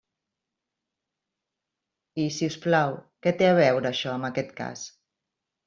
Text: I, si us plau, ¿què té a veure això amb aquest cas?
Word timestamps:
I, 2.23 2.25
si 2.39 2.51
us 2.53 2.59
plau, 2.65 2.97
¿què 3.23 3.37
té 3.43 3.53
a 3.53 3.55
veure 3.63 3.93
això 3.93 4.17
amb 4.17 4.33
aquest 4.33 4.59
cas? 4.65 4.91